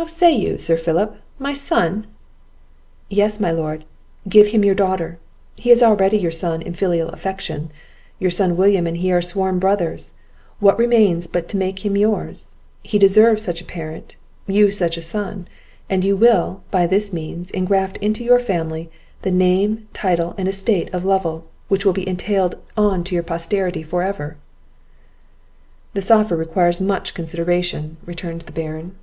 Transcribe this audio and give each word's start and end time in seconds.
"How 0.00 0.06
say 0.06 0.30
you, 0.32 0.58
Sir 0.58 0.76
Philip? 0.76 1.16
my 1.40 1.52
son!" 1.52 2.06
"Yes, 3.08 3.40
my 3.40 3.50
lord, 3.50 3.84
give 4.28 4.46
him 4.48 4.64
your 4.64 4.76
daughter. 4.76 5.18
He 5.56 5.72
is 5.72 5.82
already 5.82 6.16
your 6.18 6.30
son 6.30 6.62
in 6.62 6.74
filial 6.74 7.08
affection; 7.08 7.72
your 8.20 8.30
son 8.30 8.56
William 8.56 8.86
and 8.86 8.98
he 8.98 9.10
are 9.10 9.20
sworn 9.20 9.58
brothers; 9.58 10.14
what 10.60 10.78
remains 10.78 11.26
but 11.26 11.48
to 11.48 11.56
make 11.56 11.84
him 11.84 11.96
yours? 11.96 12.54
He 12.84 12.96
deserves 12.96 13.42
such 13.42 13.60
a 13.60 13.64
parent, 13.64 14.14
you 14.46 14.70
such 14.70 14.96
a 14.96 15.02
son; 15.02 15.48
and 15.90 16.04
you 16.04 16.14
will, 16.14 16.62
by 16.70 16.86
this 16.86 17.12
means, 17.12 17.50
ingraft 17.50 17.96
into 17.96 18.22
your 18.22 18.38
family, 18.38 18.90
the 19.22 19.32
name, 19.32 19.88
title, 19.92 20.32
and 20.38 20.46
estate 20.46 20.88
of 20.94 21.04
Lovel, 21.04 21.44
which 21.66 21.84
will 21.84 21.92
be 21.92 22.08
entailed 22.08 22.54
on 22.76 23.02
your 23.10 23.24
posterity 23.24 23.82
for 23.82 24.04
ever." 24.04 24.36
"This 25.94 26.08
offer 26.12 26.36
requires 26.36 26.80
much 26.80 27.14
consideration," 27.14 27.96
returned 28.06 28.42
the 28.42 28.52
Baron. 28.52 28.94